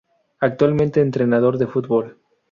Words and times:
Actualmente 0.39 0.99
Entrenador 0.99 1.59
de 1.59 1.67
Fútbol. 1.67 2.17